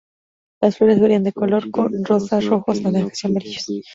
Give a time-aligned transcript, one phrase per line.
[0.61, 3.65] Las flores varían de color con, rosas, rojos, naranjas y amarillos.